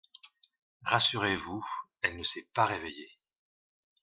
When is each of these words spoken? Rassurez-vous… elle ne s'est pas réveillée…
Rassurez-vous… 0.83 1.63
elle 2.01 2.17
ne 2.17 2.23
s'est 2.23 2.47
pas 2.55 2.65
réveillée… 2.65 3.19